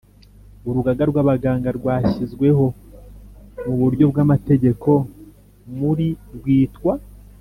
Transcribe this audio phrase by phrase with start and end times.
[0.67, 2.65] Urugaga rw Abaganga rwashyizweho
[3.65, 4.89] mu buryo bw amategeko
[5.79, 6.93] muri rwitwa